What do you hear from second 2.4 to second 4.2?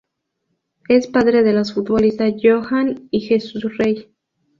Johan y Jesús Rey.